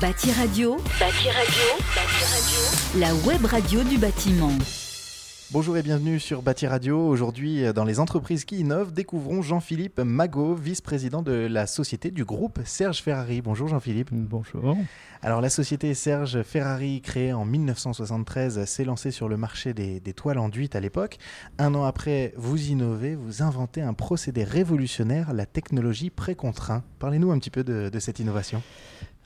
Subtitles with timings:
[0.00, 0.76] Bâti Radio.
[1.00, 1.64] Bâti Radio.
[1.96, 3.00] Bâti Radio.
[3.00, 4.52] La web radio du bâtiment.
[5.50, 7.00] Bonjour et bienvenue sur Bâti Radio.
[7.00, 12.60] Aujourd'hui, dans les entreprises qui innovent, découvrons Jean-Philippe Magot, vice-président de la société du groupe
[12.64, 13.40] Serge Ferrari.
[13.40, 14.10] Bonjour Jean-Philippe.
[14.12, 14.76] Bonjour.
[15.20, 20.38] Alors la société Serge Ferrari, créée en 1973, s'est lancée sur le marché des, toiles
[20.38, 21.18] enduites à l'époque.
[21.58, 26.84] Un an après, vous innovez, vous inventez un procédé révolutionnaire, la technologie pré-contraint.
[27.00, 28.62] Parlez-nous un petit peu de, de cette innovation.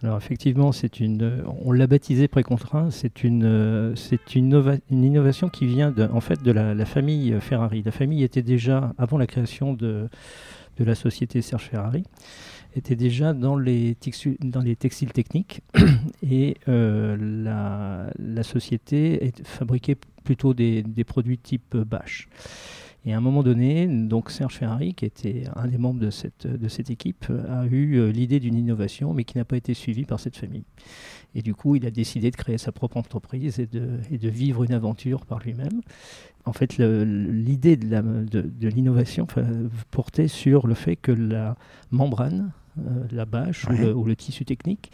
[0.03, 2.91] Alors effectivement, c'est une, on l'a baptisé précontrait.
[2.91, 7.83] C'est une, c'est une, innovation qui vient de, en fait de la, famille Ferrari.
[7.85, 10.09] La famille était déjà avant la création de,
[10.79, 12.05] de la société Serge Ferrari,
[12.75, 13.97] était déjà dans les,
[14.41, 15.63] dans les textiles techniques
[16.29, 22.29] et euh, la, société fabriquait plutôt des, des produits type bâche.
[23.05, 26.47] Et à un moment donné, donc Serge Ferrari, qui était un des membres de cette,
[26.47, 30.05] de cette équipe, a eu euh, l'idée d'une innovation, mais qui n'a pas été suivie
[30.05, 30.65] par cette famille.
[31.35, 34.63] Et du coup, il a décidé de créer sa propre entreprise et de, de vivre
[34.63, 35.81] une aventure par lui-même.
[36.45, 41.57] En fait, l'idée de l'innovation de, portait sur le fait que la
[41.91, 42.53] membrane,
[43.11, 44.91] la bâche ou, le, tissu technique,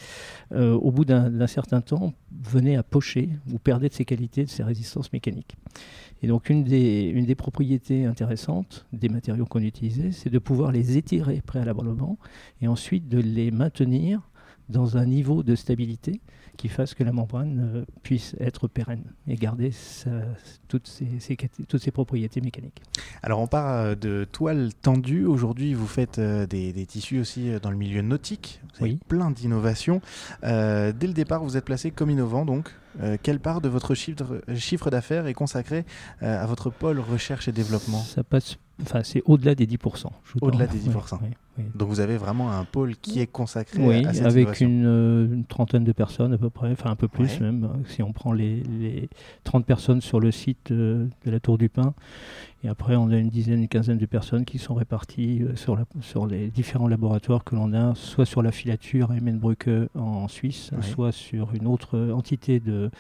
[0.53, 2.13] euh, au bout d'un certain temps,
[2.43, 5.57] venait à pocher ou perdait de ses qualités, de ses résistances mécaniques.
[6.23, 10.73] Et donc une des, une des propriétés intéressantes des matériaux qu'on utilisait, c'est de pouvoir
[10.73, 12.19] les étirer préalablement
[12.61, 14.21] et ensuite de les maintenir
[14.69, 16.21] dans un niveau de stabilité
[16.59, 19.71] qui fasse que la membrane euh, puisse être pérenne et garder
[20.67, 21.37] toutes, ses,
[21.69, 22.83] toutes ses propriétés mécaniques.
[23.23, 25.25] Alors on parle de toile tendue.
[25.25, 28.61] Aujourd'hui, vous faites euh, des, tissus aussi euh, dans le milieu nautique.
[28.75, 30.03] Vous avez plein d'innovations.
[30.43, 32.71] dès le départ, vous êtes placé comme innovant donc.
[33.23, 35.85] quelle part de votre chiffre, chiffre d'affaires est consacrée
[36.21, 38.01] à votre pôle recherche et développement?
[38.01, 40.07] Ça passe, enfin c'est au-delà des 10%.
[40.41, 41.19] Au-delà des 10%.
[41.75, 44.85] Donc vous avez vraiment un pôle qui est consacré oui, à cette avec une,
[45.33, 48.13] une, trentaine de personnes à peu près, enfin un peu plus même, hein, si on
[48.13, 49.09] prend les, les,
[49.45, 51.95] 30 personnes sur le site euh, de la Tour du Pin.
[52.65, 55.77] Et après, on a une dizaine, une quinzaine de personnes qui sont réparties euh, sur,
[55.77, 60.27] la, sur les différents laboratoires que l'on a, soit sur la filature à Emmenbrücke en
[60.27, 62.91] Suisse, soit sur une autre entité de,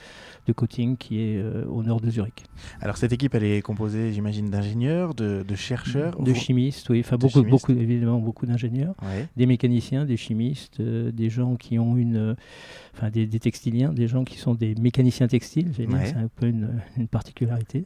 [0.47, 2.45] de coating qui est euh, au nord de Zurich.
[2.81, 7.17] Alors cette équipe, elle est composée, j'imagine, d'ingénieurs, de, de, chercheurs De chimistes, oui, enfin
[7.17, 8.95] beaucoup, beaucoup, évidemment beaucoup d'ingénieurs,
[9.37, 12.37] des mécaniciens, des chimistes, des gens qui ont une
[12.99, 15.87] enfin des, textiliens, des gens qui sont des mécaniciens textiles, c'est
[16.17, 16.69] un peu une,
[17.11, 17.85] particularité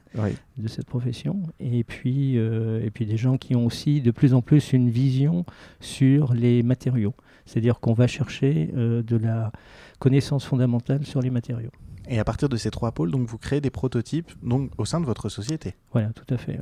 [0.56, 1.42] de cette profession.
[1.60, 4.90] Et puis, euh, et puis des gens qui ont aussi de plus en plus une
[4.90, 5.44] vision
[5.80, 7.14] sur les matériaux.
[7.46, 9.52] C'est-à-dire qu'on va chercher euh, de la
[9.98, 11.70] connaissance fondamentale sur les matériaux.
[12.08, 15.00] Et à partir de ces trois pôles, donc vous créez des prototypes donc, au sein
[15.00, 16.58] de votre société Voilà, tout à fait.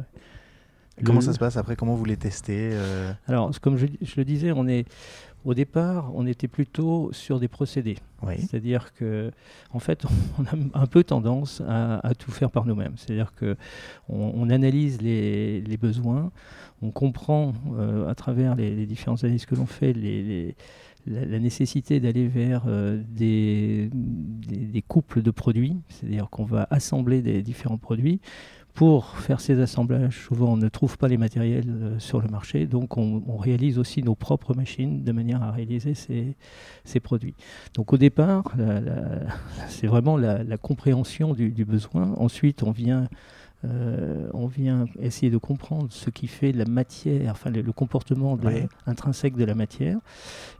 [1.04, 1.76] Comment ça se passe après?
[1.76, 3.12] Comment vous les testez euh?
[3.26, 4.86] Alors, comme je, le disais, on est,
[5.44, 7.98] au départ, on était plutôt sur des procédés.
[8.38, 9.30] C'est-à-dire que,
[9.72, 10.04] en fait,
[10.38, 12.94] on a un peu tendance à, tout faire par nous-mêmes.
[12.96, 13.56] C'est-à-dire que
[14.08, 16.30] on, analyse les, besoins,
[16.82, 19.92] on comprend euh, à travers les, différentes analyses que l'on fait
[21.06, 23.90] la, nécessité d'aller vers euh, des,
[24.88, 28.20] couples de produits, c'est-à-dire qu'on va assembler des différents produits
[28.74, 32.66] pour faire ces assemblages, souvent on ne trouve pas les matériels euh, sur le marché,
[32.66, 37.34] donc on, réalise aussi nos propres machines de manière à réaliser ces, produits.
[37.74, 38.54] Donc au départ,
[39.68, 42.14] c'est vraiment la, compréhension du, besoin.
[42.16, 43.08] Ensuite, on vient
[43.64, 48.38] euh, on vient essayer de comprendre ce qui fait la matière, enfin le, comportement
[48.86, 49.98] intrinsèque de la matière,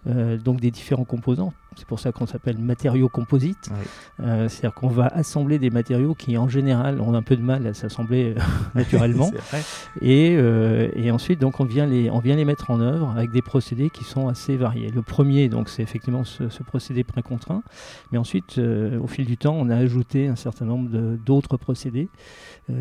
[0.06, 1.52] euh, donc des différents composants.
[1.76, 3.70] C'est pour ça qu'on s'appelle matériaux composites.
[4.18, 7.64] Euh, c'est-à-dire qu'on va assembler des matériaux qui, en général, ont un peu de mal
[7.66, 8.34] à s'assembler
[8.74, 9.30] naturellement.
[10.02, 13.40] et, et, ensuite, donc, on vient, les, on vient les mettre en œuvre avec des
[13.40, 14.90] procédés qui sont assez variés.
[14.90, 17.62] Le premier, donc, c'est effectivement ce, ce procédé précontraint.
[18.10, 20.90] Mais ensuite, au fil du temps, on a ajouté un certain nombre
[21.24, 22.08] d'autres procédés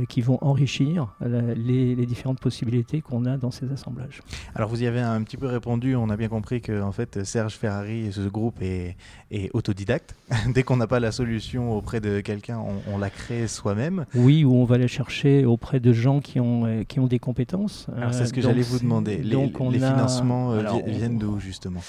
[0.10, 4.22] qui vont enrichir les, différentes possibilités qu'on a dans ces assemblages.
[4.56, 7.24] Alors vous y avez un petit peu répondu, on a bien compris que en fait
[7.24, 8.98] Serge Ferrari et ce groupe est,
[9.54, 10.16] autodidacte.
[10.54, 12.60] Dès qu'on n'a pas la solution auprès de quelqu'un,
[12.92, 14.06] on, la crée soi-même.
[14.16, 17.88] Oui, ou on va la chercher auprès de gens qui ont, qui ont des compétences.
[17.96, 19.18] Alors c'est ce que j'allais vous demander.
[19.18, 21.82] Les, les financements euh, viennent d'où justement?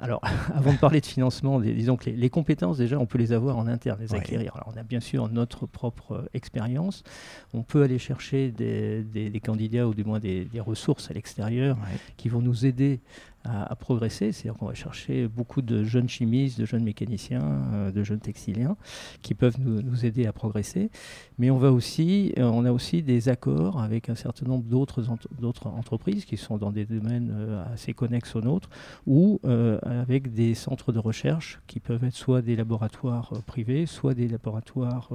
[0.00, 0.20] Alors,
[0.54, 3.66] avant de parler de financement, disons que les, compétences, déjà, on peut les avoir en
[3.66, 4.56] interne, les acquérir.
[4.56, 7.04] Alors, on a bien sûr notre propre euh, expérience.
[7.52, 11.76] On peut aller chercher des, candidats ou du moins des, ressources à l'extérieur
[12.16, 13.00] qui vont nous aider
[13.44, 14.32] à, progresser.
[14.32, 18.76] C'est-à-dire qu'on va chercher beaucoup de jeunes chimistes, de jeunes mécaniciens, euh, de jeunes textiliens
[19.22, 20.90] qui peuvent nous, aider à progresser.
[21.38, 25.66] Mais on, va aussi, euh, on a aussi des accords avec un certain nombre d'autres
[25.66, 28.70] entreprises qui sont dans des domaines euh, assez connexes aux nôtres
[29.06, 29.40] ou
[29.82, 35.10] avec des centres de recherche qui peuvent être soit des laboratoires privés, soit des laboratoires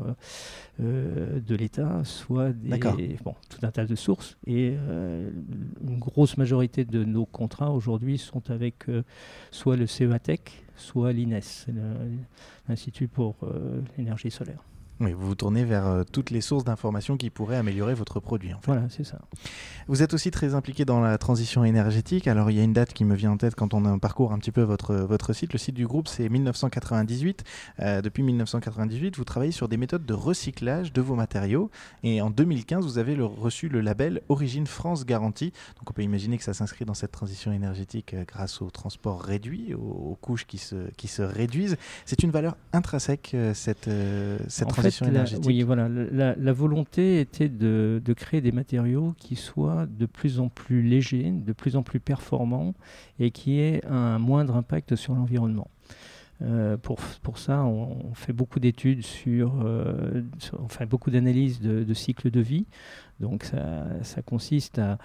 [0.80, 4.38] de l'État, soit des, bon, tout un tas de sources.
[4.46, 9.04] Et une grosse majorité de nos contrats aujourd'hui sont avec euh,
[9.52, 11.68] soit le CEATEC, soit l'INES,
[12.68, 14.64] l'Institut pour euh, l'énergie solaire.
[15.02, 18.52] Oui, vous vous tournez vers euh, toutes les sources d'informations qui pourraient améliorer votre produit.
[18.66, 19.20] Voilà, c'est ça.
[19.88, 22.28] Vous êtes aussi très impliqué dans la transition énergétique.
[22.28, 24.40] Alors, il y a une date qui me vient en tête quand on parcourt un
[24.40, 25.54] petit peu votre, votre site.
[25.54, 27.46] Le site du groupe, c'est 1998.
[27.80, 31.72] Euh, depuis 1998, vous travaillez sur des méthodes de recyclage de vos matériaux.
[32.04, 35.54] Et en 2015, vous avez reçu le label Origine France Garantie.
[35.78, 39.22] Donc, on peut imaginer que ça s'inscrit dans cette transition énergétique euh, grâce au transport
[39.22, 41.78] réduit, aux, couches qui se, qui se réduisent.
[42.06, 43.90] C'est une valeur intrinsèque, cette,
[44.50, 44.89] cette transition
[45.46, 45.88] oui, voilà.
[45.90, 51.54] La, volonté était de, créer des matériaux qui soient de plus en plus légers, de
[51.54, 52.74] plus en plus performants
[53.20, 55.70] et qui aient un moindre impact sur l'environnement.
[56.42, 60.22] Euh, pour, pour, ça, on, fait beaucoup d'études sur, euh,
[60.60, 62.66] enfin beaucoup d'analyses de, de cycle de vie.
[63.20, 64.98] Donc ça, consiste à,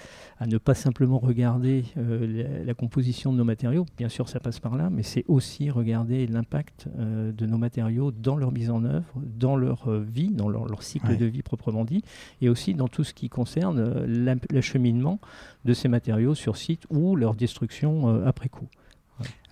[0.46, 4.76] ne pas simplement regarder euh, la, composition de nos matériaux, bien sûr ça passe par
[4.76, 9.06] là, mais c'est aussi regarder l'impact euh, de nos matériaux dans leur mise en œuvre,
[9.16, 12.02] dans leur vie, dans leur, cycle de vie proprement dit,
[12.40, 14.04] et aussi dans tout ce qui concerne
[14.50, 15.18] l'acheminement
[15.64, 18.68] de ces matériaux sur site ou leur destruction après coup.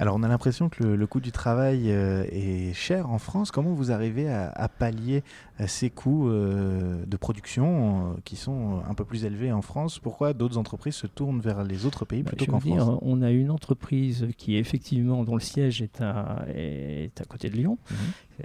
[0.02, 3.52] Alors on a l'impression que le, coût du travail euh, est cher en France.
[3.52, 5.22] Comment vous arrivez à, pallier
[5.60, 10.00] euh, ces coûts euh, de production qui sont un peu plus élevés en France?
[10.00, 12.98] Pourquoi d'autres entreprises se tournent vers les autres pays bah, plutôt qu'en France?
[13.00, 17.48] On a une entreprise qui est effectivement dont le siège est à, est à côté
[17.48, 17.96] de Lyon, mhm.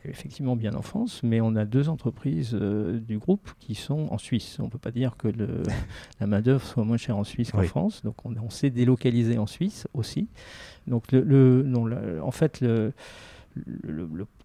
[0.05, 4.57] effectivement bien en France, mais on a deux entreprises du groupe qui sont en Suisse.
[4.59, 5.63] On ne peut pas dire que le,
[6.19, 9.39] la main d'œuvre soit moins chère en Suisse qu'en France, donc on, on s'est délocalisé
[9.39, 10.27] en Suisse aussi.
[10.87, 11.89] Donc le, non,
[12.21, 12.93] en fait, le,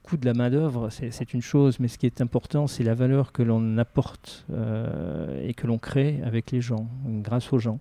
[0.02, 3.32] coût de la main-d'œuvre, c'est une chose, mais ce qui est important, c'est la valeur
[3.32, 7.78] que l'on apporte euh, et que l'on crée avec les gens, grâce aux gens.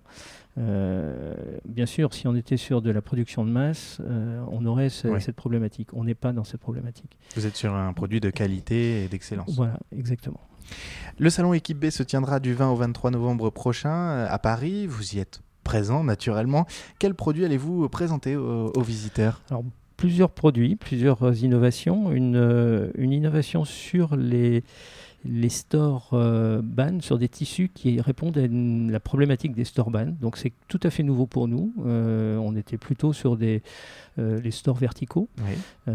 [0.58, 1.34] Euh,
[1.64, 5.34] bien sûr, si on était sur de la production de masse, euh, on aurait cette
[5.34, 5.88] problématique.
[5.94, 7.16] On n'est pas dans cette problématique.
[7.34, 9.54] Vous êtes sur un produit de qualité et d'excellence.
[9.56, 10.40] Voilà, exactement.
[11.18, 14.86] Le salon Équipe B se tiendra du 20 au 23 novembre prochain à Paris.
[14.86, 15.40] Vous y êtes
[15.72, 16.66] présent naturellement.
[16.98, 19.40] Quels produits allez-vous présenter aux, visiteurs?
[19.48, 19.64] Alors,
[19.96, 22.12] Plusieurs produits, plusieurs innovations.
[22.12, 24.64] Une, euh, une innovation sur les,
[25.24, 30.06] les stores euh, ban sur des tissus qui répondent à la problématique des stores ban.
[30.20, 31.72] Donc c'est tout à fait nouveau pour nous.
[31.86, 33.62] Euh, on était plutôt sur des,
[34.16, 35.28] les stores verticaux,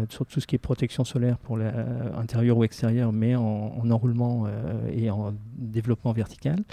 [0.08, 4.46] sur tout ce qui est protection solaire pour l'intérieur ou extérieur, mais en, en enroulement
[4.92, 6.64] et en développement vertical.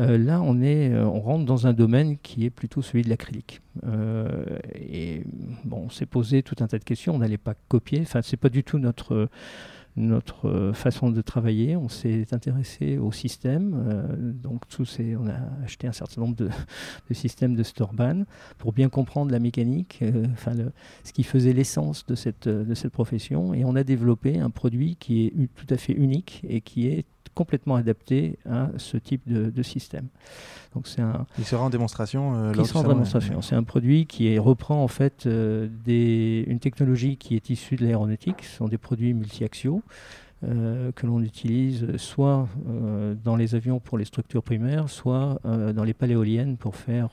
[0.00, 3.08] Euh, là, on, est, euh, on rentre dans un domaine qui est plutôt celui de
[3.08, 3.60] l'acrylique.
[3.84, 5.24] Euh, et
[5.64, 7.14] bon, on s'est posé tout un tas de questions.
[7.14, 8.00] On n'allait pas copier.
[8.02, 9.28] Enfin, c'est pas du tout notre
[10.00, 11.76] notre façon de travailler.
[11.76, 14.06] On s'est intéressé au système.
[14.42, 16.36] donc, tous ces, on a acheté un certain nombre
[17.08, 18.24] de, systèmes de Storban
[18.58, 20.02] pour bien comprendre la mécanique,
[20.32, 20.52] enfin,
[21.04, 23.54] ce qui faisait l'essence de cette, de cette profession.
[23.54, 27.04] Et on a développé un produit qui est tout à fait unique et qui est
[27.34, 30.08] complètement adapté à ce type de, système.
[30.74, 31.26] Donc c'est un.
[31.38, 32.34] Il sera en démonstration.
[32.34, 33.42] Euh, il sera en démonstration.
[33.42, 37.84] C'est un produit qui reprend en fait euh, des, une technologie qui est issue de
[37.84, 38.42] l'aéronautique.
[38.42, 39.82] Ce sont des produits multi-axiaux
[40.42, 45.74] euh, que l'on utilise soit euh, dans les avions pour les structures primaires, soit euh,
[45.74, 47.10] dans les paléoliennes pour faire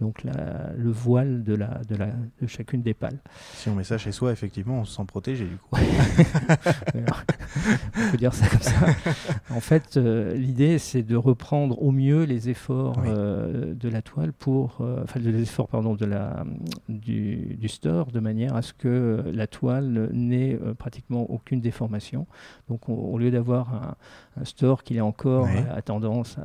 [0.00, 2.08] donc le voile de, la, de, la,
[2.42, 3.20] de chacune des pales.
[3.54, 5.76] Si on met ça chez soi, effectivement, on se sent protégé du coup.
[7.96, 8.74] on peut dire ça comme ça.
[9.50, 15.20] En fait, l'idée, c'est de reprendre au mieux les efforts de la toile pour, enfin,
[15.20, 16.44] les efforts pardon, de la,
[16.88, 22.26] du, du store, de manière à ce que la toile n'ait pratiquement aucune déformation.
[22.68, 23.96] Donc au lieu d'avoir
[24.38, 26.38] un, store qui est encore à, tendance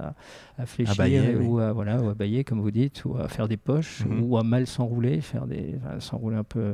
[0.57, 3.57] à, fléchir ou, à, voilà, ou à bailler, comme vous dites, ou à faire des
[3.57, 4.23] poches, mhm.
[4.23, 6.73] ou à mal s'enrouler, faire des, s'enrouler un peu euh,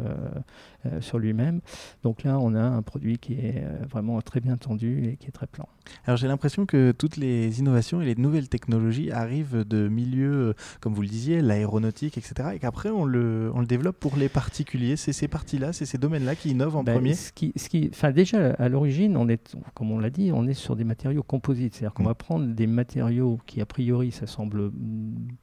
[0.85, 1.61] euh, sur lui-même.
[2.03, 5.27] Donc là, on a un produit qui est euh, vraiment très bien tendu et qui
[5.27, 5.67] est très plan.
[6.05, 10.93] Alors j'ai l'impression que toutes les innovations et les nouvelles technologies arrivent de milieux, comme
[10.93, 12.49] vous le disiez, l'aéronautique, etc.
[12.53, 14.95] Et qu'après, on le, on le développe pour les particuliers.
[14.95, 17.91] C'est ces parties-là, c'est ces domaines-là qui innovent en ben, premier ce qui, ce qui,
[18.11, 21.75] Déjà, à l'origine, on est, comme on l'a dit, on est sur des matériaux composites.
[21.75, 22.07] C'est-à-dire qu'on mm.
[22.07, 24.71] va prendre des matériaux qui, a priori, ça semble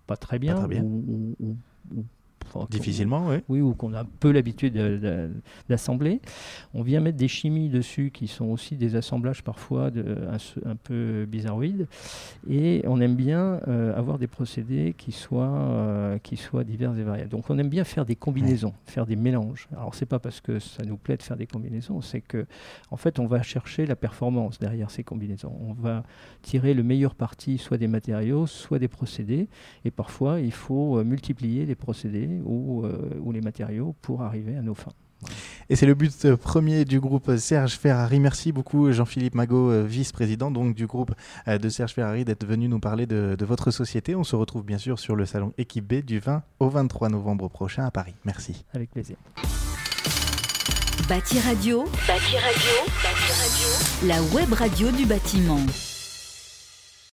[0.06, 1.56] pas très bien, Ou,
[2.70, 3.36] Difficilement, oui.
[3.48, 4.74] Oui, ou qu'on a peu l'habitude
[5.68, 6.20] d'assembler.
[6.74, 10.16] On vient mettre des chimies dessus qui sont aussi des assemblages parfois de,
[10.64, 11.86] un, peu bizarroïdes.
[12.48, 17.02] Et on aime bien euh, avoir des procédés qui soient, euh, qui soient divers et
[17.02, 17.26] variés.
[17.26, 19.68] Donc on aime bien faire des combinaisons, faire des mélanges.
[19.72, 22.46] Alors c'est pas parce que ça nous plaît de faire des combinaisons, c'est que
[22.90, 25.54] en fait on va chercher la performance derrière ces combinaisons.
[25.60, 26.04] On va
[26.42, 29.48] tirer le meilleur parti soit des matériaux, soit des procédés.
[29.84, 32.86] Et parfois il faut euh, multiplier les procédés ou,
[33.20, 34.92] ou les matériaux pour arriver à nos fins.
[35.68, 38.20] Et c'est le but euh, premier du groupe Serge Ferrari.
[38.20, 41.12] Merci beaucoup Jean-Philippe Magot, euh, vice-président donc du groupe
[41.46, 44.14] euh, de Serge Ferrari, d'être venu nous parler de, votre société.
[44.14, 47.48] On se retrouve bien sûr sur le salon Équipe B du 20 au 23 novembre
[47.48, 48.14] prochain à Paris.
[48.24, 48.64] Merci.
[48.72, 49.16] Avec plaisir.
[51.08, 55.60] Bâti Radio, Bâti Radio, Bâti Radio, la web radio du bâtiment.